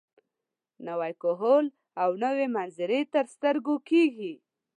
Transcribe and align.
نوی 0.87 1.11
کهول 1.21 1.65
او 2.03 2.09
نوې 2.23 2.47
منظرې 2.55 2.99
تر 3.13 3.25
سترګو 3.33 3.75
کېږي. 3.89 4.33